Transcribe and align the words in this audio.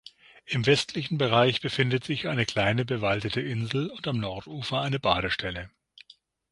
Im 0.47 0.65
westlichen 0.65 1.19
Bereich 1.19 1.61
befindet 1.61 2.03
sich 2.05 2.27
eine 2.27 2.47
kleine 2.47 2.85
bewaldete 2.85 3.39
Insel 3.39 3.91
und 3.91 4.07
am 4.07 4.17
Nordufer 4.19 4.81
eine 4.81 4.99
Badestelle. 4.99 5.69